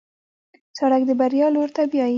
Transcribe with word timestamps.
سړک 0.79 1.01
د 1.09 1.11
بریا 1.19 1.47
لور 1.55 1.69
ته 1.75 1.81
بیایي. 1.91 2.09